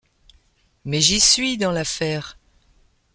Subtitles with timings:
[0.83, 2.39] Mais j’y suis, dans l’affaire!